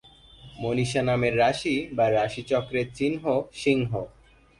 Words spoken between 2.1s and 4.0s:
রাশিচক্রের চিহ্ন সিংহ।